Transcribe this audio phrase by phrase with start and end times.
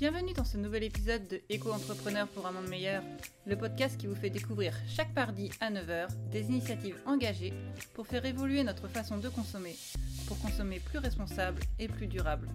[0.00, 3.02] Bienvenue dans ce nouvel épisode de Éco-entrepreneur pour un monde meilleur,
[3.44, 7.52] le podcast qui vous fait découvrir chaque mardi à 9h des initiatives engagées
[7.92, 9.76] pour faire évoluer notre façon de consommer,
[10.26, 12.48] pour consommer plus responsable et plus durable.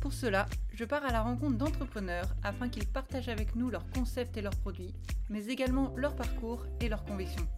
[0.00, 4.36] Pour cela, je pars à la rencontre d'entrepreneurs afin qu'ils partagent avec nous leurs concepts
[4.36, 4.94] et leurs produits,
[5.30, 7.48] mais également leur parcours et leurs convictions.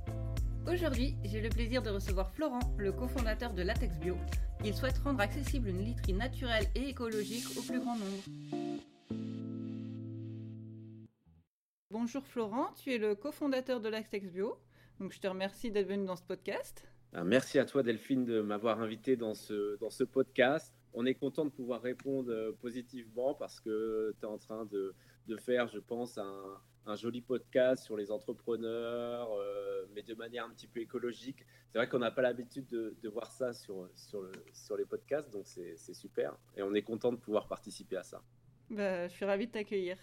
[0.66, 4.16] Aujourd'hui, j'ai le plaisir de recevoir Florent, le cofondateur de Latex Bio.
[4.64, 8.73] Il souhaite rendre accessible une literie naturelle et écologique au plus grand nombre.
[12.04, 14.58] Bonjour Florent, tu es le cofondateur de Latex Bio.
[15.00, 16.86] Donc je te remercie d'être venu dans ce podcast.
[17.14, 20.74] Ah, merci à toi Delphine de m'avoir invité dans ce, dans ce podcast.
[20.92, 24.94] On est content de pouvoir répondre euh, positivement parce que tu es en train de,
[25.28, 30.44] de, faire, je pense, un, un joli podcast sur les entrepreneurs, euh, mais de manière
[30.44, 31.46] un petit peu écologique.
[31.70, 34.84] C'est vrai qu'on n'a pas l'habitude de, de, voir ça sur, sur, le, sur les
[34.84, 36.36] podcasts, donc c'est super.
[36.54, 38.22] Et on est content de pouvoir participer à ça.
[38.70, 39.96] Bah, je suis ravie de t'accueillir.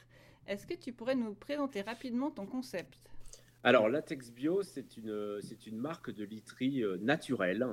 [0.48, 2.98] Est-ce que tu pourrais nous présenter rapidement ton concept?
[3.64, 7.66] Alors, Latex Bio, c'est une, une marque de literie euh, naturelle.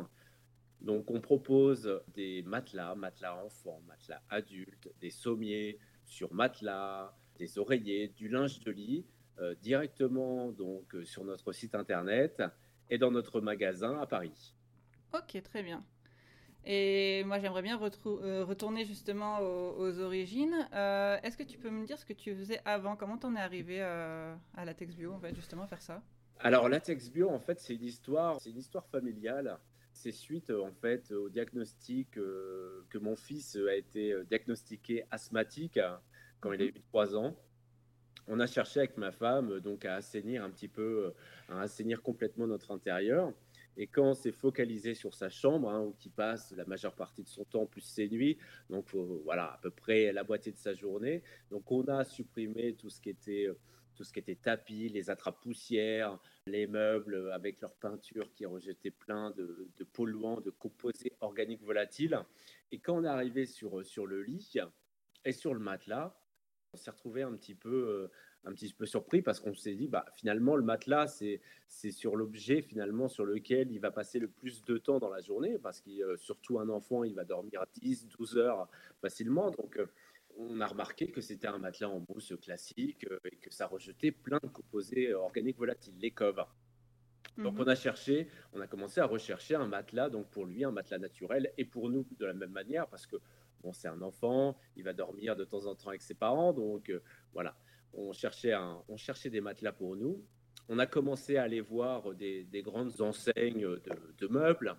[0.81, 8.09] Donc, on propose des matelas, matelas enfants, matelas adultes, des sommiers sur matelas, des oreillers,
[8.09, 9.07] du linge de lit
[9.41, 12.43] euh, directement donc euh, sur notre site internet
[12.91, 14.53] et dans notre magasin à Paris.
[15.15, 15.85] Ok, très bien.
[16.65, 20.55] Et moi, j'aimerais bien euh, retourner justement aux, origines.
[20.73, 22.97] Est-ce que tu peux me dire ce que tu faisais avant?
[22.97, 26.03] Comment t'en es arrivé à Latex Bio, en fait, justement, faire ça?
[26.41, 29.59] Alors, Latex Bio, en fait, c'est une histoire, c'est une histoire familiale.
[29.93, 35.81] C'est suite, en fait, au diagnostic que mon fils a été diagnostiqué asthmatique
[36.41, 37.35] quand il a eu 3 ans.
[38.31, 41.15] On a cherché avec ma femme donc à assainir un petit peu,
[41.49, 43.33] à assainir complètement notre intérieur.
[43.81, 47.23] Et quand on s'est focalisé sur sa chambre, hein, où il passe la majeure partie
[47.23, 48.37] de son temps, plus ses nuits,
[48.69, 48.93] donc
[49.25, 53.01] voilà, à peu près la moitié de sa journée, donc on a supprimé tout ce
[53.01, 53.49] qui était,
[53.95, 58.91] tout ce qui était tapis, les attrapes poussières, les meubles avec leur peinture qui rejetaient
[58.91, 62.19] plein de, de polluants, de composés organiques volatiles.
[62.73, 64.55] Et quand on est arrivé sur, sur le lit
[65.25, 66.19] et sur le matelas,
[66.73, 68.11] on s'est retrouvé un petit peu, euh,
[68.45, 72.17] un petit peu surpris parce qu'on s'est dit, bah, finalement, le matelas, c'est, c'est sur
[72.17, 75.81] l'objet finalement sur lequel il va passer le plus de temps dans la journée parce
[75.81, 78.69] que euh, surtout un enfant, il va dormir 10, 12 heures
[79.01, 79.51] facilement.
[79.51, 79.87] Donc, euh,
[80.37, 84.39] on a remarqué que c'était un matelas en mousse classique et que ça rejetait plein
[84.43, 86.45] de composés organiques volatiles, les coves.
[87.37, 87.61] Donc mhm.
[87.61, 90.99] on a cherché, on a commencé à rechercher un matelas, donc pour lui un matelas
[90.99, 93.17] naturel et pour nous de la même manière parce que
[93.63, 96.91] Bon, c'est un enfant, il va dormir de temps en temps avec ses parents, donc
[96.91, 97.01] euh,
[97.33, 97.57] voilà.
[97.93, 98.55] On cherchait,
[98.89, 100.25] on cherchait des matelas pour nous.
[100.69, 103.67] On a commencé à aller voir des, grandes enseignes
[104.19, 104.77] de, meubles.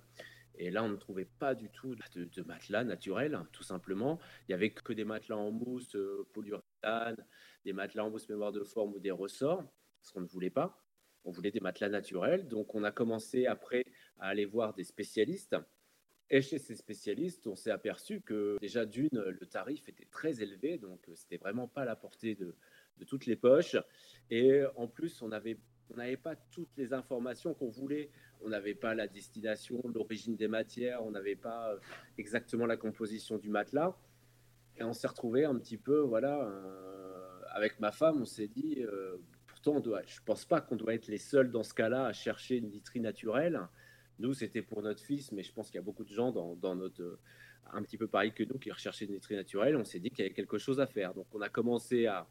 [0.56, 4.20] Et là, on ne trouvait pas du tout de, matelas naturels, tout simplement.
[4.42, 7.26] Il n'y avait que des matelas en mousse euh, polyuréthane,
[7.64, 9.64] des matelas en mousse mémoire de forme ou des ressorts,
[10.02, 10.84] ce qu'on ne voulait pas.
[11.24, 12.48] On voulait des matelas naturels.
[12.48, 13.86] Donc, on a commencé après
[14.20, 15.56] à aller voir des spécialistes
[16.32, 20.78] et chez ces spécialistes, on s'est aperçu que déjà d'une, le tarif était très élevé,
[20.78, 22.56] donc euh, c'était vraiment pas la portée de,
[23.06, 23.78] toutes les poches.
[24.30, 25.58] Et en plus, on n'avait
[26.18, 28.10] pas toutes les informations qu'on voulait.
[28.42, 31.80] On n'avait pas la destination, l'origine des matières, on n'avait pas euh,
[32.18, 33.98] exactement la composition du matelas.
[34.78, 38.82] Et on s'est retrouvé un petit peu, voilà, euh, avec ma femme, on s'est dit,
[39.48, 42.06] pourtant, on doit, je ne pense pas qu'on doit être les seuls dans ce cas-là
[42.06, 43.60] à chercher une literie naturelle.
[44.20, 46.76] Nous, c'était pour notre fils, mais je pense qu'il y a beaucoup de gens dans,
[46.76, 47.20] notre,
[47.72, 49.76] un petit peu pareil que nous, qui recherchaient une laiterie naturelle.
[49.76, 51.14] On s'est dit qu'il y avait quelque chose à faire.
[51.14, 52.28] Donc, on a commencé à,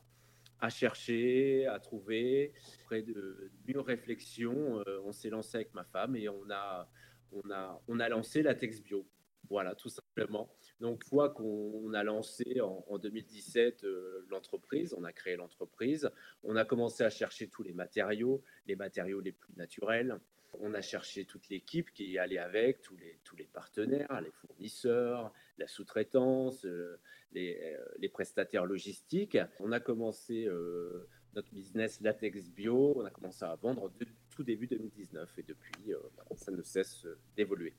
[0.61, 2.53] à chercher, à trouver.
[2.83, 6.89] Après de mûres réflexions, euh, on s'est lancé avec ma femme et on a,
[7.33, 9.07] on a, on a lancé la Tex Bio.
[9.51, 10.51] Voilà, tout simplement.
[10.81, 16.11] Donc, une fois qu'on a lancé en, 2017 euh, l'entreprise, on a créé l'entreprise,
[16.43, 20.19] on a commencé à chercher tous les matériaux, les matériaux les plus naturels,
[20.61, 24.31] on a cherché toute l'équipe qui y allait avec, tous les, tous les partenaires, les
[24.31, 26.99] fournisseurs, la sous-traitance, euh,
[27.37, 29.39] euh, les, prestataires logistiques.
[29.61, 34.43] On a commencé euh, notre business Latex Bio, on a commencé à vendre de, tout
[34.43, 35.93] début 2019 et depuis,
[36.37, 37.07] ça ne cesse
[37.37, 37.75] d'évoluer.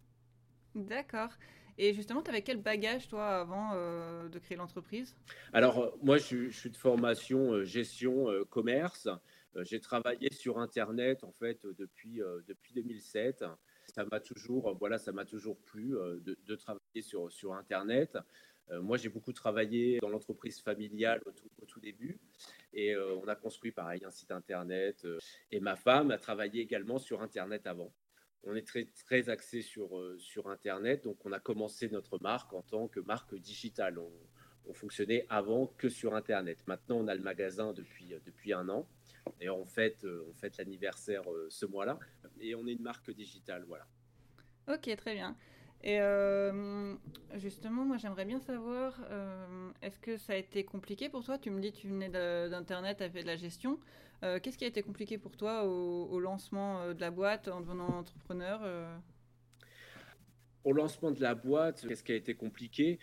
[0.75, 1.29] D'accord.
[1.77, 3.73] Et justement, tu avais quel bagage, toi, avant
[4.27, 5.15] de créer l'entreprise?
[5.53, 9.07] Alors, moi, je, suis de formation gestion commerce.
[9.61, 13.45] J'ai travaillé sur Internet en fait depuis, depuis 2007.
[13.93, 18.17] Ça m'a toujours, voilà, ça m'a toujours plu euh, de, travailler sur, Internet.
[18.81, 22.19] moi, j'ai beaucoup travaillé dans l'entreprise familiale au tout, début
[22.73, 25.07] et on a construit pareil un site Internet.
[25.51, 27.91] et ma femme a travaillé également sur Internet avant.
[28.43, 32.61] On est très, très axé sur, sur Internet, donc on a commencé notre marque en
[32.61, 33.99] tant que marque digitale.
[33.99, 34.11] On,
[34.69, 36.59] on fonctionnait avant que sur Internet.
[36.67, 38.87] Maintenant, on a le magasin depuis, depuis un an.
[39.39, 41.99] D'ailleurs, on fête, on fête l'anniversaire ce mois-là.
[42.39, 43.87] Et on est une marque digitale, voilà.
[44.67, 45.35] Ok, très bien.
[45.81, 46.95] Et euh,
[47.35, 51.37] justement, moi j'aimerais bien savoir, euh, est-ce que ça a été compliqué pour toi?
[51.37, 53.79] Tu me dis tu venais d'Internet, tu fait de la gestion.
[54.23, 57.87] Euh, qu'est-ce qui a été compliqué pour toi au, lancement de la boîte en devenant
[57.87, 58.61] entrepreneur
[60.65, 62.99] Au lancement de la boîte, qu'est-ce qui a été compliqué?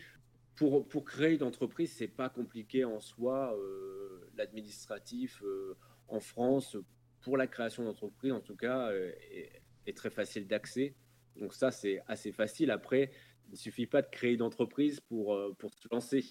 [0.55, 3.57] Pour, pour créer une entreprise, c'est pas compliqué en soi.
[4.37, 5.43] L'administratif
[6.09, 6.77] en France,
[7.23, 8.91] pour la création d'entreprise en tout cas,
[9.87, 10.95] est très facile d'accès.
[11.39, 12.71] Donc ça, c'est assez facile.
[12.71, 13.11] Après,
[13.49, 16.25] il ne suffit pas de créer une entreprise pour, euh, pour se lancer.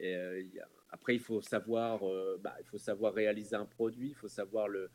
[0.00, 0.42] Euh,
[0.90, 4.68] après, il faut, savoir, euh, bah, il faut savoir réaliser un produit, il faut savoir
[4.68, 4.90] le,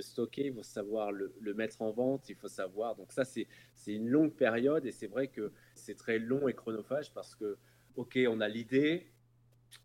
[0.00, 2.96] stocker, il faut savoir le, mettre en vente, il faut savoir.
[2.96, 3.46] Donc ça, c'est
[3.86, 7.56] une longue période et c'est vrai que c'est très long et chronophage parce que,
[7.96, 9.10] OK, on a l'idée,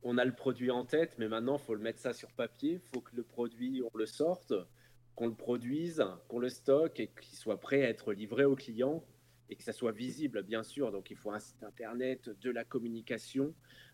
[0.03, 2.73] on a le produit en tête, mais maintenant, il faut le mettre ça sur papier,
[2.73, 4.53] il faut que le produit, on le sorte
[5.15, 9.03] qu'on le produise, qu'on le stocke et qu'il soit prêt à être livré au client
[9.49, 10.91] et que ça soit visible, bien sûr.
[10.91, 13.53] Donc, il faut un site internet, de la communication.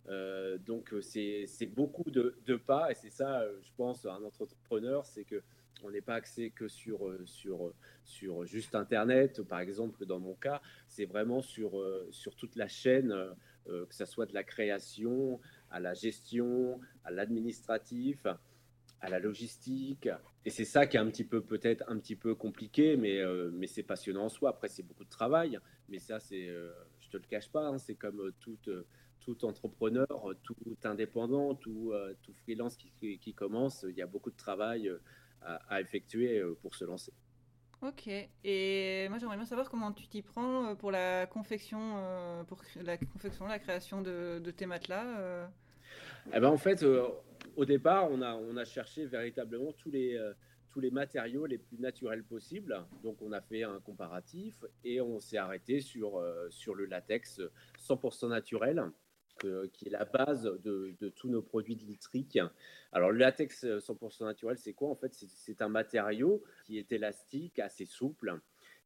[0.09, 2.91] Euh, donc, euh, c'est beaucoup de, pas.
[2.91, 5.41] Et c'est ça, euh, je pense, un entrepreneur, c'est que
[5.83, 7.73] on n'est pas axé que sur, sur,
[8.03, 13.11] sur juste Internet, par exemple, dans mon cas, c'est vraiment sur, sur toute la chaîne,
[13.65, 15.39] que ce soit de la création
[15.71, 18.27] à la gestion, à l'administratif
[19.01, 20.07] à la logistique.
[20.45, 23.49] Et c'est ça qui est un petit peu peut-être un petit peu compliqué, mais, euh,
[23.53, 24.51] mais c'est passionnant en soi.
[24.51, 25.59] Après, c'est beaucoup de travail,
[25.89, 30.07] mais ça, c'est, euh, je te le cache pas, hein, c'est comme euh, tout, entrepreneur,
[30.43, 31.93] tout indépendant, tout,
[32.23, 33.85] tout freelance qui, qui, commence.
[33.87, 34.91] Il y a beaucoup de travail
[35.43, 37.13] à, effectuer pour se lancer.
[37.83, 38.07] Ok.
[38.43, 43.45] Et moi, j'aimerais bien savoir comment tu t'y prends pour la confection, pour la confection,
[43.45, 45.49] la création de, de tes matelas.
[46.33, 46.83] Eh ben, en fait,
[47.55, 50.33] au départ, on a, cherché véritablement tous les, euh,
[50.69, 52.85] tous les matériaux les plus naturels possibles.
[53.03, 57.41] Donc, on a fait un comparatif et on s'est arrêté sur, euh, le latex
[57.79, 58.83] 100% naturel.
[59.73, 62.37] qui est la base de, de, tous nos produits de litrique.
[62.91, 64.89] Alors, le latex 100% naturel, c'est quoi?
[64.89, 68.39] En fait, c'est un matériau qui est élastique, assez souple,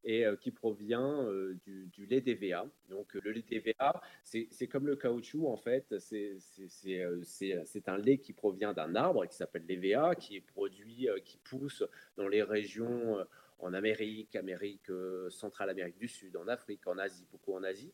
[0.05, 2.67] et euh, qui provient euh, du, lait d'EVA.
[2.89, 8.31] Donc le lait d'EVA, c'est comme le caoutchouc en fait, euh, c'est un lait qui
[8.31, 11.83] provient d'un arbre qui s'appelle l'EVA, qui est produit, qui pousse
[12.17, 13.17] dans les régions
[13.59, 14.91] en Amérique, Amérique
[15.29, 17.91] centrale, Amérique du Sud, en Afrique, en Asie, beaucoup en Asie.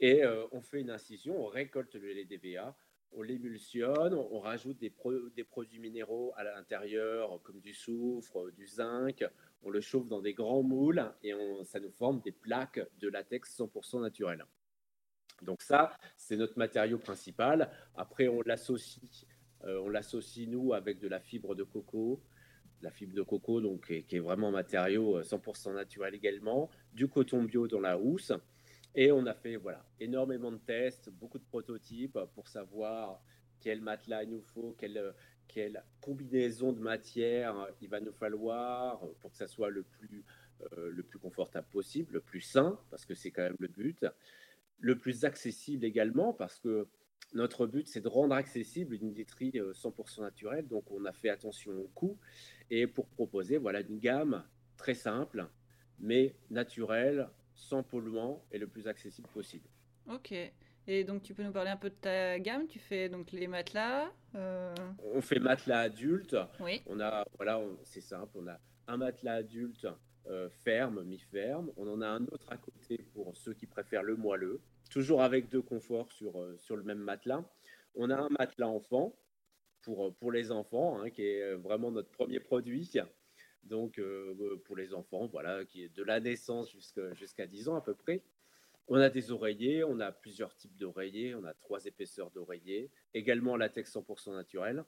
[0.00, 0.22] Et
[0.52, 2.74] on fait une incision, on récolte le lait d'EVA,
[3.12, 9.24] on l'émulsionne, on rajoute des, produits minéraux à l'intérieur, comme du soufre, du zinc,
[9.62, 11.32] on le chauffe dans des grands moules et
[11.64, 14.44] ça nous forme des plaques de latex 100% naturel.
[15.42, 17.70] Donc ça, c'est notre matériau principal.
[17.94, 19.26] Après, on l'associe,
[19.64, 22.22] euh, on l'associe nous avec de la fibre de coco,
[22.80, 27.08] la fibre de coco donc qui est, vraiment un matériau 100% euh, naturel également, du
[27.08, 28.32] coton bio dans la housse.
[28.98, 33.22] Et on a fait voilà énormément de tests, beaucoup de prototypes pour savoir
[33.60, 35.14] quel matelas il nous faut, quel,
[35.48, 40.24] quelle combinaison de matières il va nous falloir pour que ça soit le plus,
[40.72, 44.06] euh, le plus confortable possible, le plus sain, parce que c'est quand même le but,
[44.78, 46.88] le plus accessible également, parce que
[47.34, 51.72] notre but, c'est de rendre accessible une literie 100% naturelle, donc on a fait attention
[51.72, 52.18] au coût,
[52.70, 54.44] et pour proposer voilà, une gamme
[54.76, 55.46] très simple,
[55.98, 59.68] mais naturelle, sans polluant, et le plus accessible possible.
[60.08, 60.32] Ok.
[60.88, 62.68] Et donc, tu peux nous parler un peu de ta gamme?
[62.68, 64.72] Tu fais donc les matelas euh,
[65.02, 66.36] On fait matelas adultes.
[66.60, 66.80] Oui.
[66.86, 69.88] On a, voilà, c'est simple, on a un matelas adulte
[70.28, 71.72] euh, ferme, mi-ferme.
[71.76, 74.60] On en a un autre à côté pour ceux qui préfèrent le moelleux.
[74.88, 77.42] Toujours avec deux conforts sur, euh, sur le même matelas.
[77.96, 79.16] On a un matelas enfant
[79.82, 82.92] pour, pour les enfants, hein, qui est vraiment notre premier produit.
[83.66, 84.00] Donc,
[84.64, 86.70] pour les enfants, voilà, qui est de la naissance
[87.12, 88.22] jusqu'à 10 ans à peu près.
[88.88, 93.56] On a des oreillers, on a plusieurs types d'oreillers, on a trois épaisseurs d'oreillers, également
[93.56, 94.84] latex 100% naturel.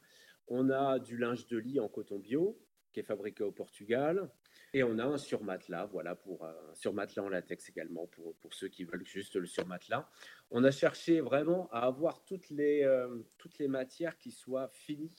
[0.47, 2.57] On a du linge de lit en coton bio
[2.93, 4.31] qui est fabriqué au Portugal.
[4.73, 8.69] Et on a un surmatelas, voilà, pour un surmatelas en latex également, pour, pour ceux
[8.69, 10.09] qui veulent juste le surmatelas.
[10.51, 15.15] On a cherché vraiment à avoir toutes les, euh, toutes les matières qui soient finies,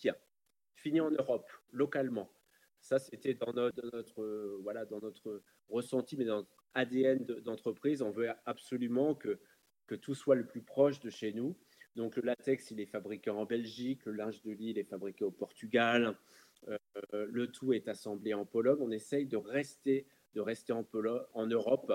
[0.75, 2.31] finies en Europe, localement.
[2.81, 8.01] Ça, c'était dans notre, notre, voilà, dans notre ressenti, mais dans ADN d'entreprise.
[8.01, 9.39] On veut absolument que,
[9.87, 11.57] que tout soit le plus proche de chez nous.
[11.95, 15.23] Donc le latex, il est fabriqué en Belgique, le linge de lit, il est fabriqué
[15.25, 16.15] au Portugal,
[16.67, 16.77] euh,
[17.29, 18.77] le tout est assemblé en Pologne.
[18.81, 21.91] On essaye de rester, de rester en, Pologne, en Europe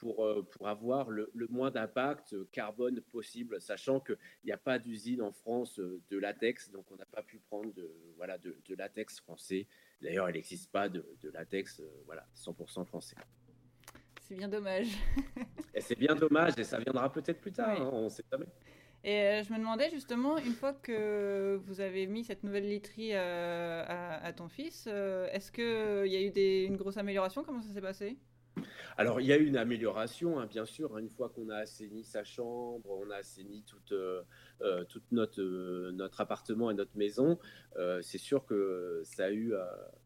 [0.00, 5.30] pour, pour avoir le, moins d'impact carbone possible, sachant qu'il n'y a pas d'usine en
[5.30, 9.66] France de latex, donc on n'a pas pu prendre de, voilà, de, latex français.
[10.02, 13.16] D'ailleurs, il n'existe pas de, latex voilà, 100% français.
[14.22, 14.88] C'est bien dommage.
[15.74, 18.46] et c'est bien dommage, et ça viendra peut-être plus tard, hein, on ne sait jamais.
[19.02, 23.10] Et euh, je me demandais justement, une fois que vous avez mis cette nouvelle literie
[23.14, 27.42] euh, à, ton fils, euh, est-ce qu'il y a eu une grosse amélioration?
[27.42, 28.18] Comment ça s'est passé?
[28.96, 30.98] Alors, il y a eu une amélioration, hein, bien sûr.
[30.98, 33.94] Une fois qu'on a assaini sa chambre, on a assaini toute,
[34.88, 37.38] toute notre, notre appartement et notre maison,
[38.02, 39.54] c'est sûr que ça a eu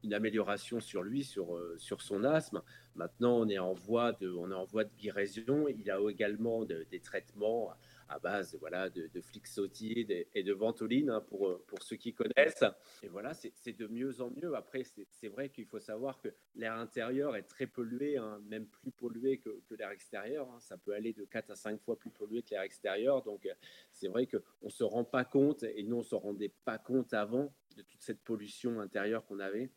[0.03, 2.63] une amélioration sur lui, sur, sur son asthme.
[2.95, 5.67] Maintenant, on est en voie de, on est en voie de guérison.
[5.69, 7.73] Il a également des traitements
[8.09, 12.65] à base voilà, de, de flixotide et de ventoline hein, pour, pour ceux qui connaissent.
[13.03, 14.55] Et voilà, c'est de mieux en mieux.
[14.55, 18.91] Après, c'est vrai qu'il faut savoir que l'air intérieur est très pollué, hein, même plus
[18.91, 20.49] pollué que, l'air extérieur.
[20.51, 20.61] Hein.
[20.61, 23.23] Ça peut aller de 4 à 5 fois plus pollué que l'air extérieur.
[23.23, 23.49] Donc,
[23.93, 26.79] c'est vrai qu'on ne se rend pas compte, et nous, on ne se rendait pas
[26.79, 29.71] compte avant de toute cette pollution intérieure qu'on avait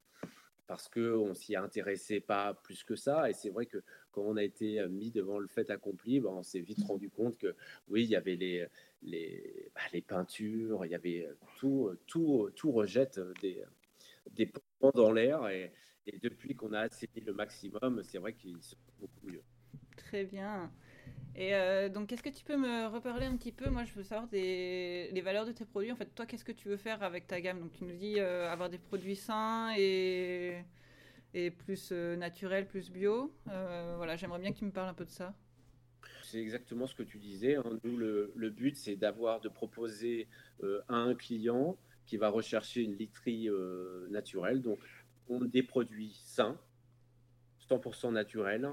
[0.68, 3.30] parce qu'on s'y intéressait pas plus que ça.
[3.30, 3.82] Et c'est vrai que
[4.18, 7.08] quand on a été euh, mis devant le fait accompli, ben, on s'est vite rendu
[7.08, 7.56] compte que
[7.88, 8.66] oui, il y avait les,
[9.04, 13.64] les, bah, les peintures, il y avait euh, tout, euh, tout, tout rejette des,
[14.32, 15.48] des ponts dans l'air.
[15.50, 15.72] Et,
[16.08, 19.44] et, depuis qu'on a assaini le maximum, c'est vrai qu'il se beaucoup mieux.
[19.96, 20.72] Très bien.
[21.36, 21.52] Et
[21.92, 23.70] donc, est-ce que tu peux me reparler un petit peu?
[23.70, 25.92] Moi, je veux savoir des, les valeurs de tes produits.
[25.92, 27.60] En fait, toi, qu'est-ce que tu veux faire avec ta gamme?
[27.60, 30.64] Donc, tu nous dis avoir des produits sains et,
[31.46, 33.34] et plus euh, naturels, plus bio.
[33.46, 35.36] voilà, j'aimerais bien tu me parles un peu de ça.
[36.24, 37.56] C'est exactement ce que tu disais.
[37.56, 37.80] Hein.
[37.84, 40.28] Nous, le, but, c'est d'avoir, de proposer
[40.62, 43.50] à un client qui va rechercher une literie
[44.10, 44.62] naturelle.
[44.62, 44.80] Donc,
[45.30, 46.60] on des produits sains,
[47.70, 48.70] 100% naturels,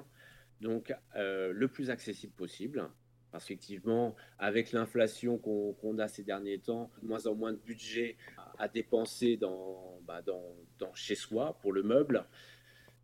[0.60, 2.88] donc euh, le plus accessible possible.
[3.30, 8.16] Parce qu'effectivement, avec l'inflation qu'on a ces derniers temps, de moins en moins de budget
[8.58, 12.24] à, dépenser dans, bah, dans, chez soi pour le meuble.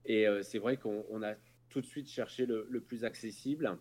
[0.04, 1.34] Et euh, c'est vrai qu'on a
[1.68, 3.78] tout de suite cherché le, plus accessible.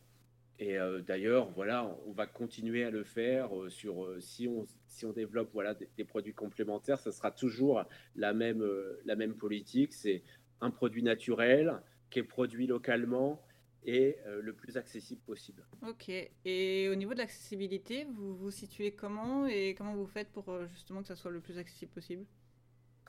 [0.60, 5.14] Et euh, d'ailleurs, voilà, on va continuer à le faire sur si on si on
[5.14, 7.84] développe voilà des, produits complémentaires, ce sera toujours
[8.16, 8.66] la même
[9.06, 9.94] la même politique.
[9.94, 10.24] C'est
[10.62, 13.42] un produit naturel qui est produit localement
[13.84, 15.66] et euh, le plus accessible possible.
[15.88, 16.12] Ok.
[16.46, 20.68] Et au niveau de l'accessibilité, vous vous situez comment et comment vous faites pour euh,
[20.68, 22.26] justement que ça soit le plus accessible possible?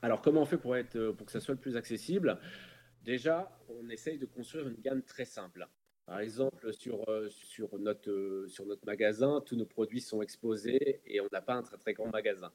[0.02, 2.38] Alors, comment on fait pour, être, euh, pour que ça soit le plus accessible?
[3.02, 5.66] Déjà, on essaye de construire une gamme très simple.
[6.06, 11.28] Par exemple, sur, sur, notre, sur notre magasin, tous nos produits sont exposés et on
[11.32, 12.52] n'a pas un très très grand magasin.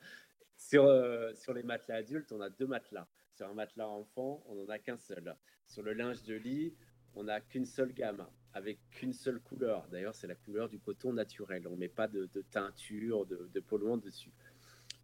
[0.57, 0.89] Sur,
[1.35, 3.07] sur les matelas adultes, on a deux matelas.
[3.33, 5.35] Sur un matelas enfant, on n'en a qu'un seul.
[5.67, 6.73] Sur le linge de lit,
[7.15, 9.87] on n'a qu'une seule gamme, avec qu'une seule couleur.
[9.89, 11.67] D'ailleurs, c'est la couleur du coton naturel.
[11.67, 14.31] On ne met pas de, teinture, de, de, polluant dessus.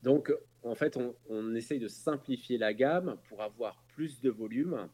[0.04, 0.34] Donc,
[0.64, 0.98] en fait,
[1.30, 4.90] on, essaye de simplifier la gamme pour avoir plus de volume.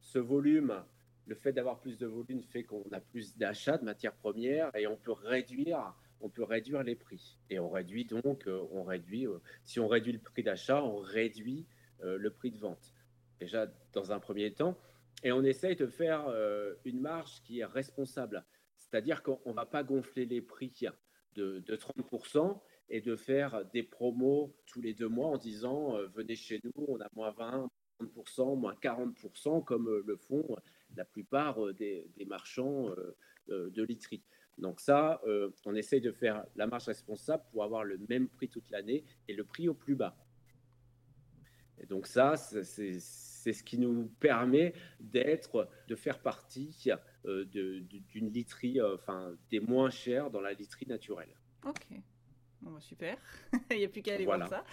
[0.00, 0.82] Ce volume,
[1.26, 4.86] le fait d'avoir plus de volume fait qu'on a plus d'achats de matières premières et
[4.86, 7.38] on peut réduire, on peut réduire les prix.
[7.50, 10.96] Et on réduit donc, euh, on réduit, euh, si on réduit le prix d'achat, on
[10.96, 11.66] réduit
[12.02, 12.94] euh, le prix de vente.
[13.38, 14.76] Déjà, dans un premier temps,
[15.22, 16.32] et on essaye de faire
[16.86, 18.44] une marge qui est responsable.
[18.78, 20.72] C'est-à-dire qu'on ne va pas gonfler les prix
[21.34, 26.58] de, 30% et de faire des promos tous les deux mois en disant venez chez
[26.64, 27.68] nous, on a moins 20, 30%,
[28.56, 30.56] moins 40%, comme euh, le font
[30.96, 32.92] la plupart des, marchands
[33.46, 34.24] de literie.
[34.58, 35.22] Donc ça,
[35.64, 39.34] on essaye de faire la marge responsable pour avoir le même prix toute l'année et
[39.34, 40.16] le prix au plus bas.
[41.80, 46.90] Et donc ça, c'est ce qui nous permet d'être, de faire partie
[47.24, 51.34] euh, d'une literie, euh, enfin des moins chères dans la literie naturelle.
[51.66, 51.86] Ok.
[52.62, 53.16] Bon, bah, super.
[53.70, 54.64] Il n'y a plus qu'à aller voir ça.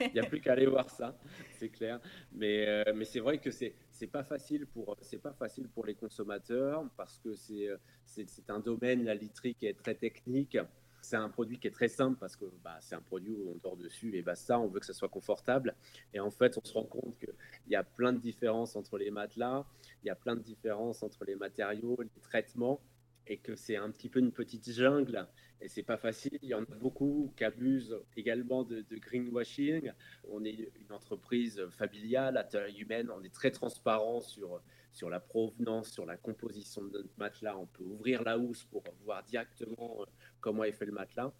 [0.00, 1.16] Il n'y a plus qu'à aller voir ça,
[1.52, 2.00] c'est clair.
[2.32, 5.94] Mais, euh, mais c'est vrai que c'est c'est pas facile pour pas facile pour les
[5.94, 7.68] consommateurs parce que c'est
[8.04, 10.58] c'est un domaine la literie qui est très technique
[11.02, 13.58] c'est un produit qui est très simple parce que bah, c'est un produit où on
[13.58, 15.74] dort dessus et basta, on veut que ça soit confortable.
[16.14, 17.34] Et en fait, on se rend compte qu'il
[17.68, 19.66] y a plein de différences entre les matelas,
[20.02, 22.80] il y a plein de différences entre les matériaux, les traitements,
[23.26, 25.26] et que c'est un petit peu une petite jungle
[25.60, 26.38] et c'est pas facile.
[26.42, 29.92] Il y en a beaucoup qui abusent également de, greenwashing.
[30.28, 34.60] On est une entreprise familiale à taille humaine, on est très transparent sur
[34.92, 37.56] sur la provenance, sur la composition de notre matelas.
[37.56, 40.04] On peut ouvrir la housse pour voir directement euh,
[40.40, 41.32] comment est fait le matelas.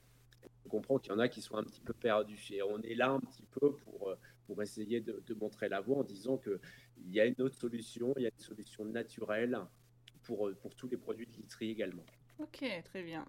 [0.64, 2.48] On comprend qu'il y en a qui sont un petit peu perdus.
[2.50, 5.98] Et on est là un petit peu pour, euh, pour essayer de, montrer la voie
[5.98, 6.58] en disant qu'il
[7.10, 9.58] y a une autre solution, il y a une solution naturelle
[10.22, 12.04] pour, pour tous les produits de literie également.
[12.38, 13.26] Ok, très bien.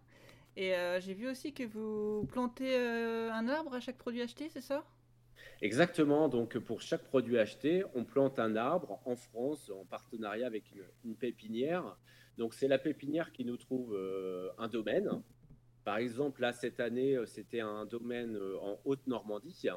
[0.56, 4.86] Et j'ai vu aussi que vous plantez un arbre à chaque produit acheté, c'est ça?
[5.62, 6.28] Exactement.
[6.28, 10.66] Donc, pour chaque produit acheté, on plante un arbre en France en partenariat avec
[11.04, 11.98] une, pépinière.
[12.38, 15.10] Donc, c'est la pépinière qui nous trouve euh, un domaine.
[15.86, 19.68] Par exemple, là, cette année, euh, c'était un domaine euh, en Haute-Normandie.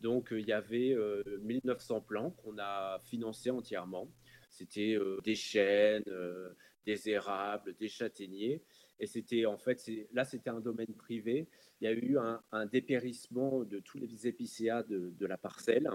[0.00, 0.94] Donc, il y avait
[1.42, 4.08] 1900 plants qu'on a financés entièrement.
[4.54, 6.04] C'était des chênes,
[6.86, 8.62] des érables, des châtaigniers.
[9.00, 11.48] Et c'était en fait, là, c'était un domaine privé.
[11.80, 15.88] Il y a eu un, dépérissement de tous les épicéas de, la parcelle.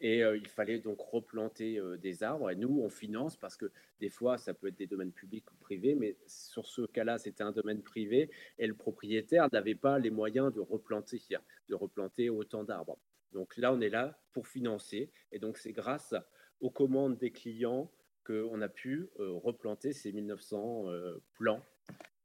[0.00, 2.50] Et euh, il fallait donc replanter euh, des arbres.
[2.50, 3.70] Et nous, on finance parce que
[4.00, 7.44] des fois, ça peut être des domaines publics ou privés, mais sur ce cas-là, c'était
[7.44, 11.22] un domaine privé et le propriétaire n'avait pas les moyens de replanter,
[11.68, 12.98] de replanter autant d'arbres.
[13.32, 15.08] Donc là, on est là pour financer.
[15.30, 16.14] Et donc, c'est grâce
[16.62, 17.90] aux commandes des clients
[18.24, 20.86] qu'on a pu euh, replanter ces 1900
[21.34, 21.60] plants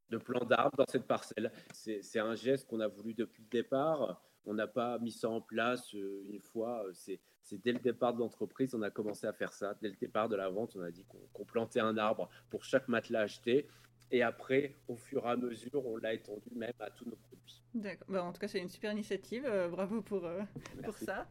[0.10, 1.51] de plants d'arbres dans cette parcelle.
[1.72, 4.22] C'est un geste qu'on a voulu depuis le départ.
[4.46, 6.86] On n'a pas mis ça en place euh, une fois.
[6.94, 7.20] C'est
[7.63, 9.75] dès le départ de l'entreprise, on a commencé à faire ça.
[9.82, 12.88] Dès le départ de la vente, on a dit qu'on plantait un arbre pour chaque
[12.88, 13.67] matelas acheté.
[14.10, 17.62] Et après, au fur et à mesure, on l'a étendu même à tous nos produits.
[17.74, 18.08] D'accord.
[18.10, 19.46] Bah, en tout cas, c'est une super initiative.
[19.46, 20.41] Euh, bravo pour, euh,
[20.84, 21.27] pour ça.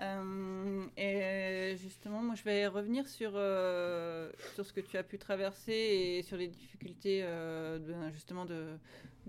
[0.00, 5.18] Euh, et justement, moi, je vais revenir sur, euh, sur ce que tu as pu
[5.18, 8.78] traverser et sur les difficultés euh, justement de,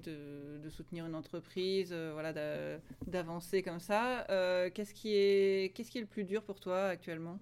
[0.03, 2.33] de, soutenir une entreprise, voilà,
[3.07, 4.25] d'avancer comme ça.
[4.73, 7.39] qu'est-ce, qui est, qu'est-ce qui est le plus dur pour toi actuellement?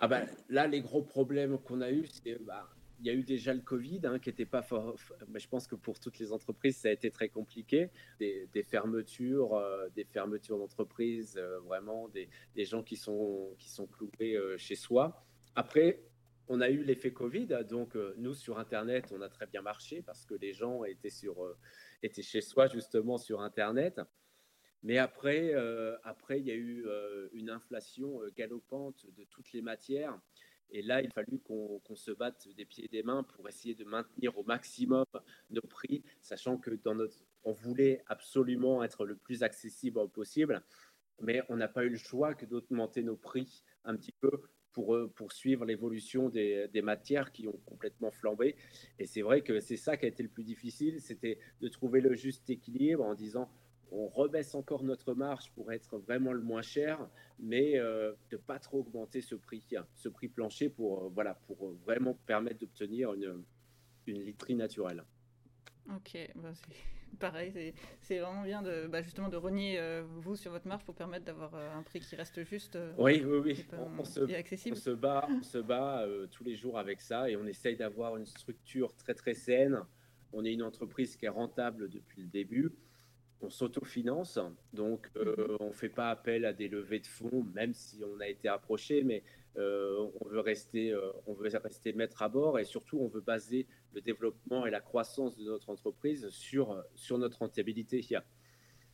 [0.00, 2.68] Ah ben, Là, les gros problèmes qu'on a eus, c'est bah,
[3.00, 4.96] il y a eu déjà le Covid, hein, qui n'était pas fort.
[5.28, 7.90] Mais je pense que pour toutes les entreprises, ça a été très compliqué.
[8.18, 12.28] Des, fermetures, euh, des fermetures d'entreprises, euh, vraiment des,
[12.64, 13.56] gens qui sont,
[13.92, 15.24] cloués euh, chez soi.
[15.54, 16.02] Après,
[16.48, 17.46] on a eu l'effet Covid.
[17.68, 21.56] Donc, nous, sur Internet, on a très bien marché parce que les gens étaient, sur,
[22.02, 24.00] étaient chez soi, justement, sur Internet.
[24.82, 25.52] Mais après,
[26.04, 26.86] après, il y a eu
[27.32, 30.18] une inflation galopante de toutes les matières.
[30.70, 33.74] Et là, il a fallu qu'on se batte des pieds et des mains pour essayer
[33.74, 35.04] de maintenir au maximum
[35.50, 40.62] nos prix, sachant que dans notre, on voulait absolument être le plus accessible possible,
[41.20, 44.30] mais on n'a pas eu le choix que d'augmenter nos prix un petit peu
[44.72, 48.54] pour, euh, pour suivre l'évolution des, des, matières qui ont complètement flambé.
[48.98, 52.00] Et c'est vrai que c'est ça qui a été le plus difficile, c'était de trouver
[52.00, 53.50] le juste équilibre en disant
[53.90, 58.58] on rebaisse encore notre marge pour être vraiment le moins cher, mais euh, de pas
[58.58, 59.62] trop augmenter ce prix,
[59.94, 63.42] ce prix plancher pour, euh, voilà, pour vraiment permettre d'obtenir une,
[64.06, 65.04] une literie naturelle.
[65.94, 70.52] Ok, bah, c'est pareil, c'est vraiment bien de, bah, justement de renier euh, vous sur
[70.52, 72.78] votre marge pour permettre d'avoir un prix qui reste juste.
[72.98, 73.66] oui, oui, oui.
[73.98, 74.76] on, se, accessible.
[74.76, 78.16] on, se, bat, on se bat tous les jours avec ça et on essaye d'avoir
[78.16, 79.80] une structure très très saine.
[80.34, 82.70] On est une entreprise qui est rentable depuis le début
[83.40, 84.38] on s'autofinance,
[84.72, 85.56] donc euh, mhm.
[85.60, 88.48] on ne fait pas appel à des levées de fonds, même si on a été
[88.48, 89.22] approché, mais
[89.56, 93.20] euh, on, veut rester, euh, on veut rester maître à bord et surtout on veut
[93.20, 98.04] baser le développement et la croissance de notre entreprise sur, sur notre rentabilité.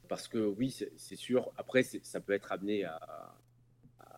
[0.08, 3.34] Parce que oui, c'est sûr, après ça peut être amené à,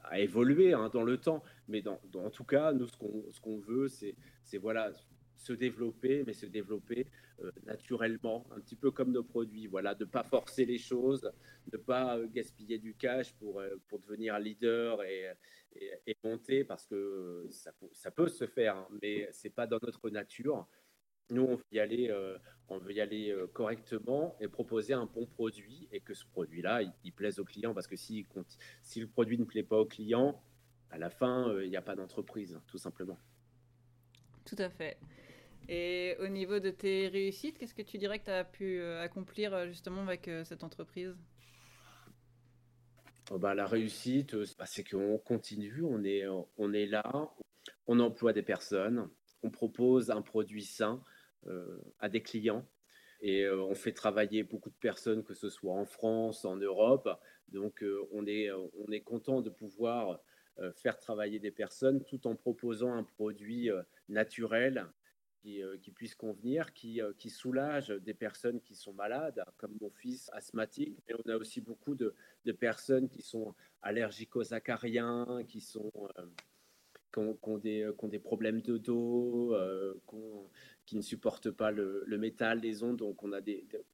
[0.08, 3.88] à évoluer hein, dans le temps, mais dans, en tout cas, nous ce qu'on veut,
[3.88, 4.92] c'est voilà,
[5.36, 7.06] se développer, mais se développer
[7.40, 9.66] euh, naturellement, un petit peu comme nos produits.
[9.66, 11.30] Voilà, de ne pas forcer les choses,
[11.66, 15.32] de ne pas euh, gaspiller du cash pour, euh, pour devenir leader et,
[16.06, 19.78] et, monter, parce que ça, ça peut se faire, hein, mais ce n'est pas dans
[19.82, 20.66] notre nature.
[21.30, 22.14] Nous, on veut y aller,
[22.68, 27.12] on veut y aller correctement et proposer un bon produit et que ce produit-là, il,
[27.12, 27.74] plaise au client.
[27.74, 28.24] Parce que si,
[28.80, 30.40] si le produit ne plaît pas au client,
[30.88, 33.18] à la fin, il n'y a pas d'entreprise, tout simplement.
[34.44, 34.96] Tout à fait.
[35.68, 39.02] Et au niveau de tes réussites, qu'est-ce que tu dirais que tu as pu euh,
[39.02, 41.16] accomplir euh, justement avec euh, cette entreprise?
[43.32, 46.24] Oh bah, La réussite, bah, c'est qu'on continue, on est,
[46.56, 47.32] on est là,
[47.88, 49.08] on emploie des personnes,
[49.42, 51.02] on propose un produit sain
[52.00, 52.66] à des clients
[53.20, 57.08] et on fait travailler beaucoup de personnes, que ce soit en France, en Europe.
[57.48, 60.20] Donc on, est, on est content de pouvoir
[60.74, 63.70] faire travailler des personnes tout en proposant un produit
[64.08, 64.86] naturel
[65.46, 69.90] euh, qui, puisse convenir, qui, euh, qui soulage des personnes qui sont malades, comme mon
[69.90, 70.98] fils asthmatique.
[71.06, 75.92] Mais on a aussi beaucoup de, de personnes qui sont allergiques aux acariens, qui, sont,
[76.18, 76.26] euh,
[77.12, 79.54] qui, ont, des, qui, ont, des, problèmes de dos,
[80.84, 82.96] qui ne supportent pas le, métal, les ondes.
[82.96, 83.40] Donc on a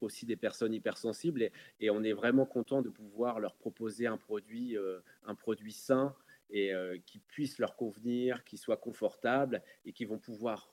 [0.01, 4.79] aussi des personnes hypersensibles et, on est vraiment content de pouvoir leur proposer un produit,
[5.27, 6.15] un produit sain
[6.49, 6.73] et
[7.05, 10.73] qui puissent leur convenir, qui soient confortables et qui vont pouvoir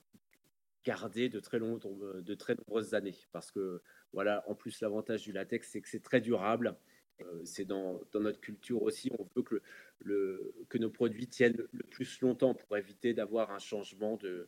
[0.84, 3.16] garder de très, long, de très nombreuses années.
[3.32, 3.82] Parce que,
[4.14, 6.76] voilà, en plus, l'avantage du latex, c'est que c'est très durable.
[7.44, 9.62] c'est dans, dans, notre culture aussi, on veut que,
[10.00, 14.48] le, que nos produits tiennent le plus longtemps pour éviter d'avoir un changement de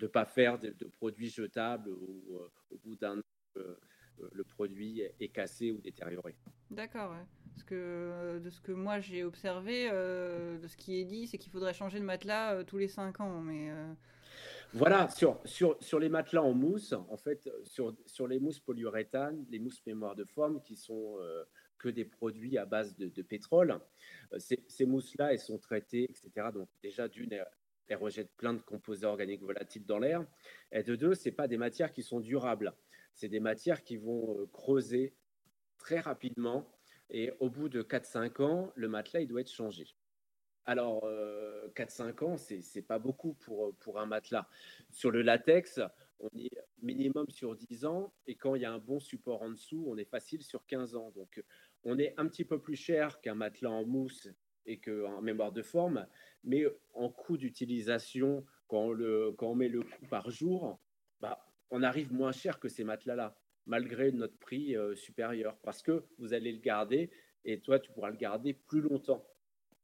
[0.00, 2.38] ne pas faire de, produits jetables ou
[2.70, 3.60] au bout d'un an,
[4.32, 6.34] le produit est cassé ou détérioré.
[6.70, 7.14] D'accord.
[7.56, 11.26] Parce que euh, de ce que moi j'ai observé, euh, de ce qui est dit,
[11.26, 13.40] c'est qu'il faudrait changer de matelas euh, tous les 5 ans.
[13.40, 13.70] Mais
[14.72, 15.40] Voilà, sur,
[15.98, 20.60] les matelas en mousse, en fait, sur, les mousses polyuréthane, les mousses mémoire de forme,
[20.62, 21.18] qui sont
[21.78, 23.78] que des produits à base de, pétrole,
[24.38, 26.48] ces, ces mousses-là, elles sont traitées, etc.
[26.52, 27.42] Donc déjà, d'une,
[27.88, 30.24] elles rejettent plein de composés organiques volatiles dans l'air.
[30.72, 32.74] Et de deux, ce pas des matières qui sont durables.
[33.14, 35.14] C'est des matières qui vont creuser
[35.78, 36.66] très rapidement
[37.10, 39.86] et au bout de 4-5 ans, le matelas, il doit être changé.
[40.66, 41.08] Alors,
[41.74, 44.48] 4-5 euh, ans, c'est n'est pas beaucoup pour, pour un matelas.
[44.90, 45.80] Sur le latex,
[46.18, 46.50] on est
[46.82, 49.96] minimum sur 10 ans, et quand il y a un bon support en dessous, on
[49.96, 51.12] est facile sur 15 ans.
[51.14, 51.42] Donc,
[51.84, 54.28] on est un petit peu plus cher qu'un matelas en mousse
[54.66, 56.06] et qu'en mémoire de forme,
[56.42, 58.92] mais en coût d'utilisation, quand,
[59.36, 60.80] quand on met le coût par jour,
[61.20, 66.04] bah, on arrive moins cher que ces matelas-là malgré notre prix euh, supérieur, parce que
[66.18, 67.10] vous allez le garder
[67.44, 69.24] et toi, tu pourras le garder plus longtemps.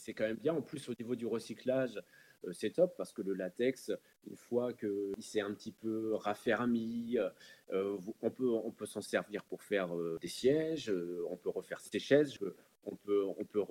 [0.03, 0.55] C'est quand même bien.
[0.55, 2.01] En plus, au niveau du recyclage,
[2.45, 3.93] euh, c'est top parce que le latex,
[4.29, 7.19] une fois qu'il s'est un petit peu raffermi,
[7.71, 10.93] euh, on peut, on peut s'en servir pour faire des sièges,
[11.29, 12.39] on peut refaire ses chaises,
[12.85, 13.63] on peut, on peut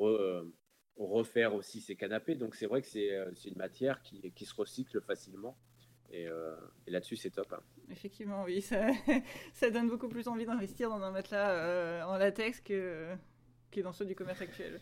[0.97, 2.35] refaire aussi ses canapés.
[2.35, 5.57] Donc c'est vrai que c'est une matière qui, qui se recycle facilement.
[6.13, 6.55] Euh,
[6.87, 7.53] et, là-dessus, c'est top.
[7.53, 7.61] Hein.
[7.89, 8.61] Effectivement, oui.
[8.61, 8.87] Ça,
[9.53, 13.15] ça, donne beaucoup plus envie d'investir dans un matelas euh, en latex que,
[13.71, 14.79] que dans ceux du commerce actuel.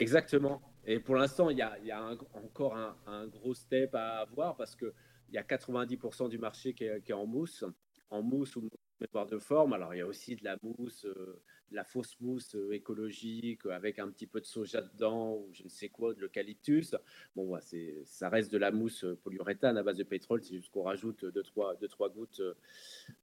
[0.00, 0.62] Exactement.
[0.86, 4.92] Et pour l'instant, il y a, encore un, gros step à avoir parce qu'il
[5.32, 7.64] y a 90% du marché qui est, en mousse,
[8.10, 8.68] en mousse ou
[9.00, 9.72] mémoire de forme.
[9.72, 13.64] Alors, il y a aussi de la mousse, euh, de la fausse mousse euh, écologique
[13.66, 16.94] avec un petit peu de soja dedans ou je ne sais quoi, de l'eucalyptus.
[17.34, 17.64] Bon, voilà,
[18.04, 21.78] ça reste de la mousse polyuréthane à base de pétrole, c'est juste qu'on rajoute 2-3
[21.80, 22.54] deux, trois, gouttes euh,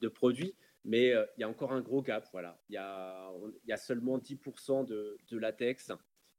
[0.02, 0.56] de produit.
[0.84, 2.28] Mais il y a encore un gros gap.
[2.32, 2.60] Voilà.
[2.68, 5.92] Il, y a, seulement 10% de, de, latex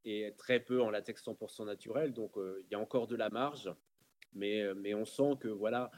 [0.04, 2.12] et très peu en latex 100% naturel.
[2.12, 3.72] Donc, il y a encore de la marge.
[4.34, 5.90] Mais, mais on sent que voilà,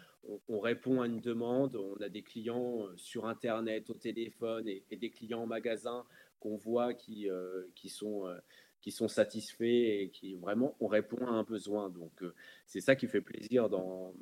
[0.49, 4.85] on, répond à une demande, on a des clients euh, sur Internet, au téléphone et,
[4.91, 6.05] des clients en magasin
[6.41, 8.37] qu'on voit qui, euh, qui, sont, euh,
[8.81, 11.91] qui sont satisfaits et qui vraiment, on répond à un besoin.
[11.91, 12.23] Donc,
[12.67, 14.15] c'est ça qui fait plaisir dans,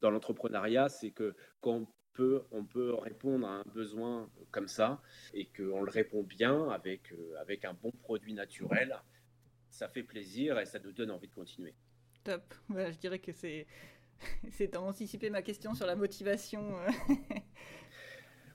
[0.00, 5.00] dans l'entrepreneuriat, c'est que quand peut, on peut répondre à un besoin comme ça
[5.34, 8.96] et qu'on le répond bien avec, avec un bon produit naturel,
[9.70, 11.74] ça fait plaisir et ça nous donne envie de continuer.
[12.24, 12.54] Top.
[12.70, 13.66] je dirais que c'est
[14.50, 16.76] c'est anticiper ma question sur la motivation.
[16.78, 16.90] Euh.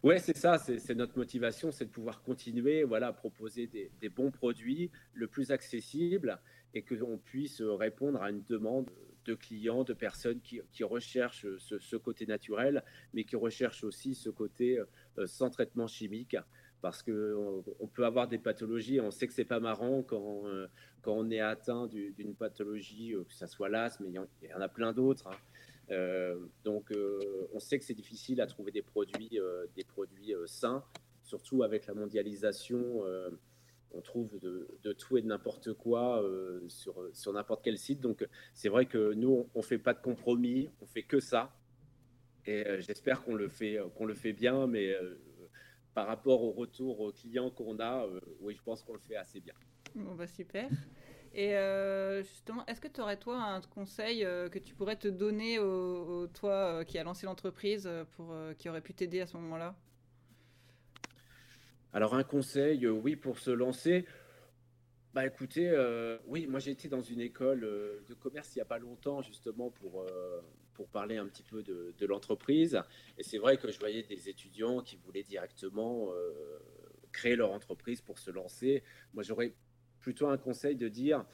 [0.03, 4.29] Ouais, c'est ça, c'est notre motivation, c'est de pouvoir continuer voilà, à proposer des, bons
[4.29, 6.39] produits le plus accessible
[6.75, 8.91] et que l'on puisse répondre à une demande
[9.27, 14.79] de clients, de personnes qui, recherchent ce, côté naturel, mais qui recherchent aussi ce côté
[14.79, 16.35] euh, sans traitement chimique.
[16.81, 20.67] Parce qu'on on peut avoir des pathologies, on sait que c'est pas marrant quand, euh,
[21.01, 24.69] quand on est atteint d'une pathologie, que ce soit l'asthme, mais il y, en a
[24.69, 25.27] plein d'autres.
[25.27, 25.37] Hein.
[25.91, 30.33] Euh, donc, euh, on sait que c'est difficile à trouver des produits, euh, des produits
[30.45, 30.83] sains,
[31.23, 33.03] surtout avec la mondialisation
[33.91, 36.23] on trouve de, tout et de n'importe quoi
[36.67, 37.99] sur, sur n'importe quel site.
[37.99, 41.55] Donc, c'est vrai que nous, on ne fait pas de compromis, on fait que ça.
[42.45, 44.95] Et j'espère qu'on le, fait, qu'on le fait bien, mais
[45.93, 48.07] par rapport au retour clients qu'on a,
[48.41, 49.55] oui, je pense qu'on le fait assez bien.
[49.95, 50.69] Bon, bah super.
[51.33, 55.07] Et euh, justement, est-ce que tu aurais toi un conseil euh, que tu pourrais te
[55.07, 55.57] donner
[56.33, 57.89] toi euh, qui a lancé l'entreprise
[58.57, 59.75] qui aurait pu t'aider à ce moment-là?
[61.97, 64.05] Alors un conseil, oui, pour se lancer.
[65.15, 65.75] Bah écoutez,
[66.27, 69.71] oui, moi j'ai été dans une école de commerce il n'y a pas longtemps justement
[69.71, 70.05] pour,
[70.75, 72.79] pour parler un petit peu de, l'entreprise.
[73.17, 76.11] Et c'est vrai que je voyais des étudiants qui voulaient directement
[77.11, 78.83] créer leur entreprise pour se lancer.
[79.15, 79.55] Moi j'aurais
[79.99, 81.25] plutôt un conseil de dire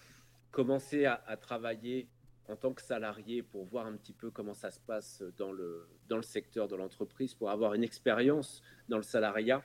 [0.52, 2.08] commencer à, travailler
[2.48, 5.90] en tant que salarié pour voir un petit peu comment ça se passe dans le,
[6.08, 9.62] dans le secteur de l'entreprise, pour avoir une expérience dans le salariat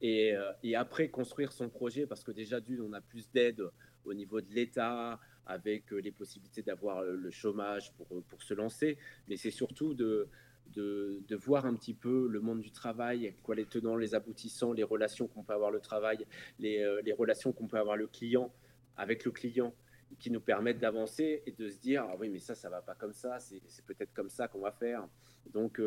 [0.00, 3.62] et, euh, et, après construire son projet parce que déjà d'une, on a plus d'aide
[4.04, 8.98] au niveau de l'État avec euh, les possibilités d'avoir le chômage pour, pour se lancer,
[9.28, 10.28] mais c'est surtout de,
[10.74, 14.82] de, voir un petit peu le monde du travail, quoi les tenants, les aboutissants, les
[14.82, 16.26] relations qu'on peut avoir le travail,
[16.58, 18.52] les, euh, les relations qu'on peut avoir le client
[18.96, 19.74] avec le client
[20.18, 22.94] qui nous permettent d'avancer et de se dire ah oui mais ça ça va pas
[22.94, 25.06] comme ça c'est peut-être comme ça qu'on va faire.
[25.52, 25.80] Donc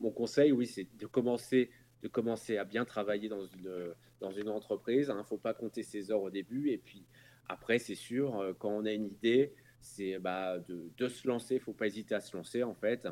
[0.00, 1.70] mon conseil oui c'est de commencer
[2.02, 5.06] de commencer à bien travailler dans une dans une entreprise.
[5.08, 5.18] Il hein.
[5.18, 6.70] ne faut pas compter ses heures au début.
[6.70, 7.06] Et puis
[7.48, 11.56] après c'est sûr quand on a une idée c'est bah, de, de, se lancer.
[11.56, 13.08] Il faut pas hésiter à se lancer en fait.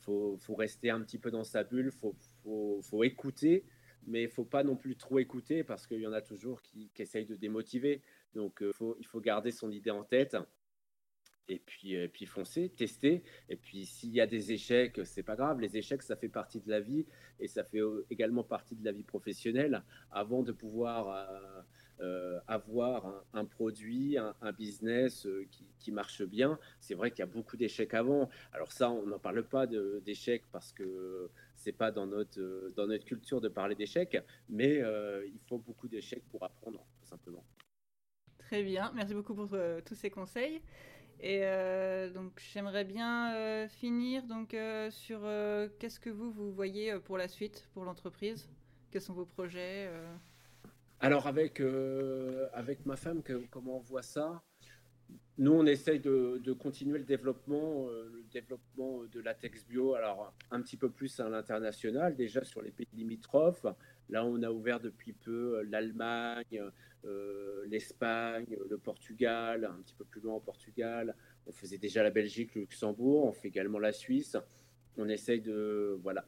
[0.00, 1.90] Faut faut rester un petit peu dans sa bulle.
[1.90, 3.64] Faut faut, faut écouter.
[4.06, 6.88] Mais il faut pas non plus trop écouter parce qu'il y en a toujours qui,
[6.94, 8.02] qui essayent de démotiver.
[8.34, 10.36] Donc euh, il faut garder son idée en tête
[11.48, 13.22] et puis, et puis foncer, tester.
[13.48, 15.60] Et puis s'il y a des échecs, c'est pas grave.
[15.60, 17.06] Les échecs, ça fait partie de la vie
[17.40, 19.82] et ça fait euh, également partie de la vie professionnelle.
[20.10, 21.62] Avant de pouvoir euh,
[22.00, 25.48] euh, avoir un, produit, un, business euh,
[25.80, 26.56] qui, marche bien.
[26.78, 28.28] C'est vrai qu'il y a beaucoup d'échecs avant.
[28.52, 32.86] Alors ça, on n'en parle pas d'échecs parce que c'est pas dans notre, euh, dans
[32.86, 34.16] notre culture de parler d'échecs,
[34.48, 34.76] mais
[35.26, 37.44] il faut beaucoup d'échecs pour apprendre, tout simplement.
[38.38, 39.48] Très bien, merci beaucoup pour
[39.84, 40.62] tous ces conseils.
[41.20, 41.40] Et
[42.14, 44.56] donc j'aimerais bien finir donc
[44.90, 45.20] sur
[45.78, 48.48] qu'est-ce que vous vous voyez pour la suite pour l'entreprise?
[48.90, 49.90] Quels sont vos projets
[51.00, 54.42] alors avec, euh, avec ma femme, comment on voit ça?
[55.38, 60.60] Nous, on essaye de, continuer le développement, euh, le développement de latex bio, alors un
[60.60, 63.66] petit peu plus à l'international, déjà sur les pays limitrophes.
[64.10, 66.62] Là, on a ouvert depuis peu euh, l'Allemagne,
[67.66, 71.14] l'Espagne, le Portugal, un petit peu plus loin au Portugal.
[71.46, 74.36] On faisait déjà la Belgique, le Luxembourg, on fait également la Suisse.
[74.96, 76.26] On essaye de, voilà,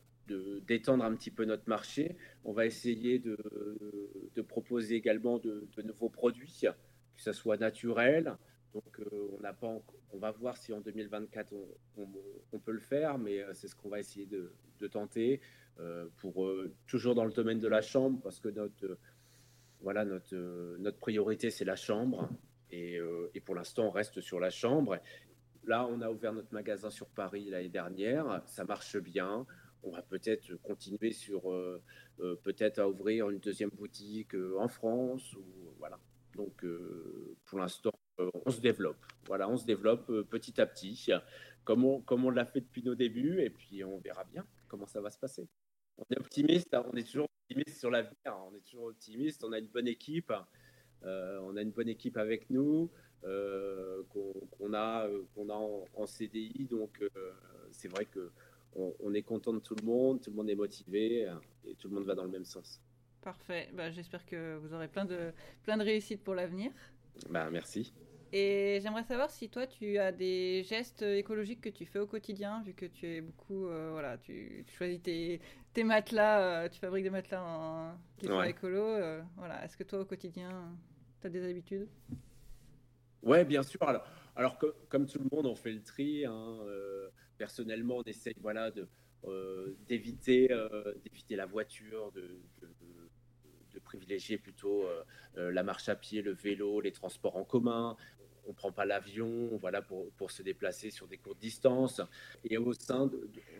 [0.67, 2.17] d'étendre un petit peu notre marché.
[2.45, 3.37] On va essayer de,
[4.35, 8.37] de proposer également de, nouveaux produits, que ce soit naturel.
[8.73, 11.53] Donc, euh, on pas, on va voir si en 2024
[11.99, 12.09] on,
[12.53, 15.41] on, peut le faire, mais euh, c'est ce qu'on va essayer de, de tenter euh,
[16.19, 16.51] pour
[16.87, 18.99] toujours dans le domaine de la chambre, parce que notre,
[19.81, 20.37] voilà, notre,
[20.79, 22.29] notre priorité c'est la chambre,
[22.71, 23.01] et,
[23.45, 24.99] pour l'instant on reste sur la chambre.
[25.65, 29.47] Là, on a ouvert notre magasin sur Paris l'année dernière, ça marche bien
[29.83, 31.83] on va peut-être continuer sur euh,
[32.21, 35.35] euh, peut-être à ouvrir une deuxième boutique euh, en France
[35.79, 35.99] voilà.
[36.37, 36.65] Donc
[37.47, 39.05] pour l'instant, on se développe.
[39.27, 41.11] Voilà, on se développe petit à petit,
[41.65, 44.87] comme on, comme on l'a fait depuis nos débuts, et puis on verra bien comment
[44.87, 45.49] ça va se passer.
[46.01, 49.45] On est optimiste, hein, on est toujours optimiste sur l'avenir, hein, on est toujours optimiste,
[49.45, 50.33] on a une bonne équipe,
[51.03, 52.91] on a une bonne équipe avec nous,
[53.23, 57.03] qu'on a, qu'on a en, CDI, donc
[57.71, 58.31] c'est vrai que
[58.75, 61.35] on, est content de tout le monde, tout le monde est motivé euh,
[61.65, 62.81] et tout le monde va dans le même sens.
[63.21, 63.69] Parfait.
[63.75, 65.33] Bah, J'espère que vous aurez plein de,
[65.63, 66.73] plein de réussites pour l'avenir.
[67.29, 67.93] Bah, merci.
[68.33, 72.63] Et j'aimerais savoir si toi, tu as des gestes écologiques que tu fais au quotidien,
[72.63, 75.41] vu que tu es beaucoup, euh, voilà, tu, choisis tes,
[75.73, 78.97] tes matelas, euh, tu fabriques des matelas en, qui sont écolo.
[79.37, 79.65] voilà.
[79.65, 80.73] Est-ce que toi, au quotidien,
[81.21, 81.89] tu as des habitudes?
[83.23, 83.83] Ouais, bien sûr.
[83.83, 86.25] Alors, alors comme tout le monde, on fait le tri.
[86.25, 86.59] Hein,
[87.37, 88.87] personnellement, on essaye voilà, de,
[89.25, 92.60] euh, d'éviter, euh, d'éviter la voiture, de, de,
[93.91, 97.97] privilégier plutôt euh, la marche à pied, le vélo, les transports en commun.
[98.47, 102.01] On ne prend pas l'avion voilà, pour, se déplacer sur des courtes distances.
[102.45, 103.11] Et au sein,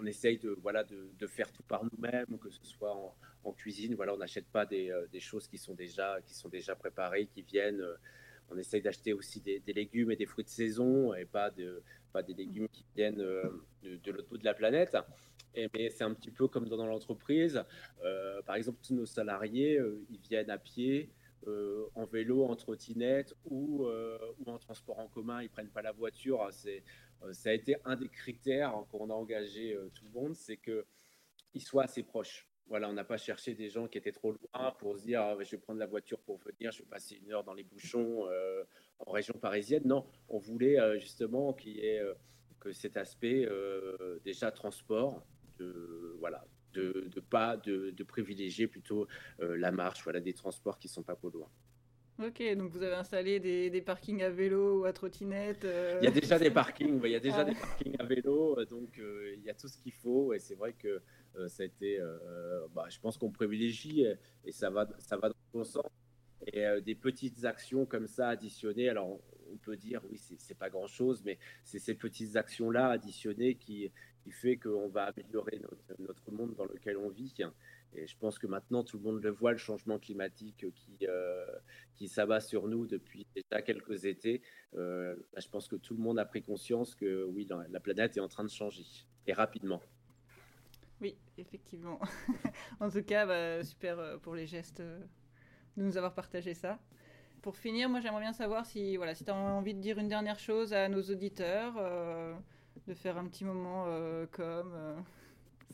[0.01, 2.97] on essaye de, voilà, de, faire tout par nous-mêmes, que ce soit
[3.45, 3.95] en, cuisine.
[3.95, 7.43] Voilà, on n'achète pas des, des, choses qui sont, déjà, qui sont déjà préparées, qui
[7.43, 7.85] viennent
[8.51, 12.23] on essaye d'acheter aussi des, légumes et des fruits de saison et pas, de, pas
[12.23, 14.97] des légumes qui viennent euh, de, l'autre bout de la planète.
[15.57, 17.63] Mais c'est un petit peu comme dans l'entreprise.
[18.05, 21.11] Euh, par exemple, tous nos salariés, euh, ils viennent à pied,
[21.95, 23.87] en vélo, en trottinette ou,
[24.47, 25.43] en transport en commun.
[25.43, 26.47] Ils prennent pas la voiture.
[26.53, 26.83] C'est,
[27.33, 31.63] ça a été un des critères quand on a engagé tout le monde, c'est qu'ils
[31.63, 32.51] soient assez proches.
[32.71, 35.37] Voilà, on n'a pas cherché des gens qui étaient trop loin pour se dire ah,
[35.41, 38.29] je vais prendre la voiture pour venir, je vais passer une heure dans les bouchons
[38.31, 38.63] euh,
[39.01, 39.83] en région parisienne.
[39.85, 42.15] Non, on voulait euh, justement qu'il y ait euh,
[42.61, 43.49] que cet aspect
[44.23, 45.27] déjà transport,
[45.61, 49.07] de, voilà, de, pas de, privilégier plutôt
[49.39, 51.49] la marche, voilà, des transports qui sont pas trop loin.
[52.19, 55.67] Ok, donc vous avez installé des, parkings à vélo ou à trottinette
[56.01, 58.99] Il y a déjà des parkings, il y a déjà des parkings à vélo, donc
[58.99, 61.01] il y a tout ce qu'il faut et c'est vrai que
[61.37, 64.05] euh, ça a été, euh, bah, je pense qu'on privilégie
[64.45, 65.87] et, ça va, ça va dans le bon sens.
[66.53, 69.21] Et euh, des petites actions comme ça additionnées, alors
[69.53, 73.91] on, peut dire oui, c'est pas grand chose, mais c'est ces petites actions-là additionnées qui,
[74.23, 75.61] qui fait qu'on va améliorer
[75.99, 77.35] notre, monde dans lequel on vit.
[77.95, 81.07] Et je pense que maintenant, tout le monde le voit, le changement climatique qui,
[81.95, 84.43] qui s'abat sur nous depuis déjà quelques étés.
[84.73, 88.21] Bah, je pense que tout le monde a pris conscience que oui, la planète est
[88.21, 88.85] en train de changer,
[89.27, 89.81] et rapidement.
[91.01, 91.99] Oui, effectivement.
[92.81, 95.01] en tout cas, bah, super euh, pour les gestes euh,
[95.77, 96.79] de nous avoir partagé ça.
[97.41, 100.09] Pour finir, moi j'aimerais bien savoir si, voilà, si tu as envie de dire une
[100.09, 102.35] dernière chose à nos auditeurs, euh,
[102.87, 104.73] de faire un petit moment euh, comme.
[104.75, 104.97] Euh,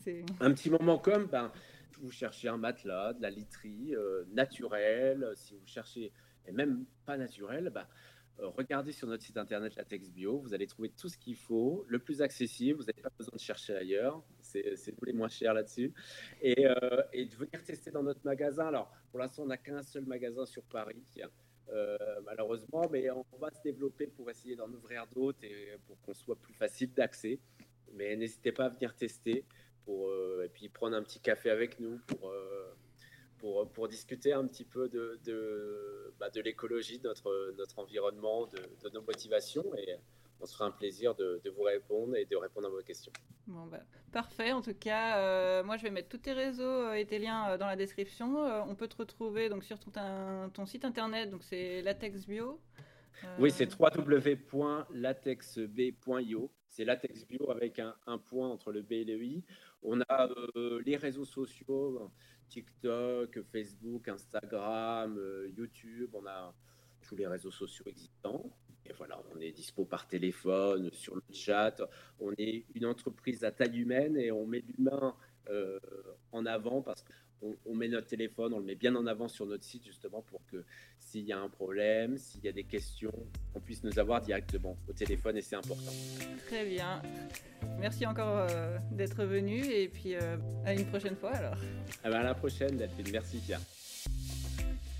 [0.39, 1.51] un petit moment comme, ben,
[1.99, 3.93] vous cherchez un matelas, de la literie
[4.31, 6.13] naturelle, si vous cherchez,
[6.45, 7.85] et même pas naturel, ben,
[8.37, 11.97] regardez sur notre site internet Latex Bio, vous allez trouver tout ce qu'il faut, le
[11.99, 15.91] plus accessible, vous n'avez pas besoin de chercher ailleurs, c'est tous les moins chers là-dessus,
[16.41, 16.67] et,
[17.11, 18.67] et, de venir tester dans notre magasin.
[18.67, 21.03] Alors, pour l'instant, on n'a qu'un seul magasin sur Paris.
[21.69, 26.13] Euh, malheureusement, mais on va se développer pour essayer d'en ouvrir d'autres et pour qu'on
[26.13, 27.39] soit plus facile d'accès.
[27.93, 29.43] Mais n'hésitez pas à venir tester
[29.85, 32.73] pour, euh, et puis prendre un petit café avec nous pour, euh,
[33.37, 38.47] pour, pour discuter un petit peu de, de, bah, de l'écologie, de notre, notre environnement,
[38.47, 39.65] de, de nos motivations.
[39.75, 39.95] Et,
[40.39, 43.11] on se fera un plaisir de, vous répondre et de répondre à vos questions.
[43.47, 44.51] Bon, bah, parfait.
[44.51, 47.51] En tout cas, euh, moi, je vais mettre tous tes réseaux euh, et tes liens
[47.51, 48.37] euh, dans la description.
[48.67, 49.91] on peut te retrouver donc sur ton,
[50.53, 52.61] ton site internet, donc c'est Latex Bio.
[53.39, 56.51] Oui, c'est www.latexb.io.
[56.69, 59.43] C'est Latex Bio avec un, point entre le B et le I.
[59.81, 60.29] On a
[60.85, 62.11] les réseaux sociaux,
[62.49, 65.19] TikTok, Facebook, Instagram,
[65.55, 66.11] YouTube.
[66.13, 66.53] On a
[67.01, 68.55] tous les réseaux sociaux existants
[68.97, 71.81] voilà, on est dispo par téléphone, sur le chat.
[72.19, 75.15] On est une entreprise à taille humaine et on met l'humain
[75.49, 75.79] euh,
[76.31, 79.45] en avant parce qu'on on met notre téléphone, on le met bien en avant sur
[79.45, 80.65] notre site justement pour que
[80.99, 83.13] s'il y a un problème, s'il y a des questions,
[83.55, 85.91] on puisse nous avoir directement au téléphone et c'est important.
[86.47, 87.01] Très bien.
[87.79, 91.57] Merci encore euh, d'être venu et puis euh, à une prochaine fois alors.
[92.03, 93.61] Ah ben, à la prochaine Delphine, merci Pierre.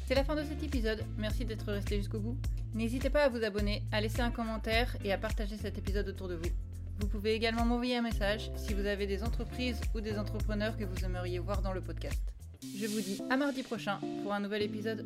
[0.08, 2.38] C'est la fin de cet épisode, merci d'être resté jusqu'au bout.
[2.74, 6.30] N'hésitez pas à vous abonner, à laisser un commentaire et à partager cet épisode autour
[6.30, 6.50] de vous.
[7.02, 10.86] Vous pouvez également m'envoyer un message si vous avez des entreprises ou des entrepreneurs que
[10.86, 12.22] vous aimeriez voir dans le podcast.
[12.64, 15.06] Je vous dis à mardi prochain pour un nouvel épisode.